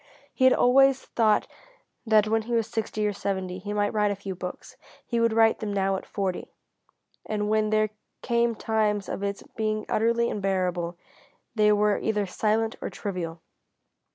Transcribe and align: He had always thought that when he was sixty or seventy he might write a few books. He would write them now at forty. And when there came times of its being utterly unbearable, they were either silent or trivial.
He 0.33 0.45
had 0.45 0.53
always 0.53 1.03
thought 1.05 1.45
that 2.07 2.27
when 2.27 2.41
he 2.41 2.53
was 2.55 2.65
sixty 2.65 3.05
or 3.05 3.13
seventy 3.13 3.59
he 3.59 3.71
might 3.71 3.93
write 3.93 4.09
a 4.09 4.15
few 4.15 4.33
books. 4.33 4.75
He 5.05 5.19
would 5.19 5.31
write 5.31 5.59
them 5.59 5.71
now 5.71 5.95
at 5.95 6.07
forty. 6.07 6.49
And 7.27 7.49
when 7.51 7.69
there 7.69 7.91
came 8.23 8.55
times 8.55 9.07
of 9.07 9.21
its 9.21 9.43
being 9.55 9.85
utterly 9.87 10.31
unbearable, 10.31 10.97
they 11.53 11.71
were 11.71 11.99
either 11.99 12.25
silent 12.25 12.75
or 12.81 12.89
trivial. 12.89 13.41